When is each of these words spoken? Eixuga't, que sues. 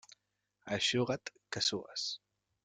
Eixuga't, 0.77 1.31
que 1.57 1.65
sues. 1.67 2.09